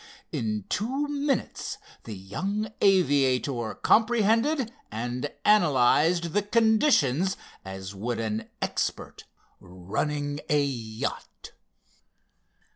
[0.31, 9.25] In two minutes the young aviator comprehended, and analyzed, the conditions as would an expert
[9.59, 11.51] running a yacht.